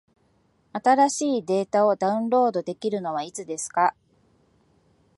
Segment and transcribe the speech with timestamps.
[0.73, 3.93] 新しいデータをダウンロードできるのはいつですか？